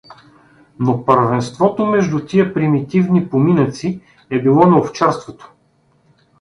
Но 0.79 1.05
първенството 1.05 1.85
между 1.85 2.19
тия 2.25 2.53
примитивни 2.53 3.29
поминъци 3.29 4.01
е 4.29 4.41
било 4.41 4.65
на 4.65 4.77
овчарството. 4.79 5.53